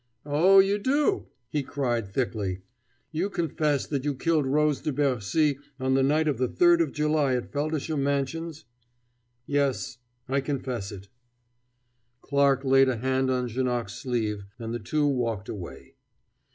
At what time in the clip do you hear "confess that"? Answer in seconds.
3.29-4.03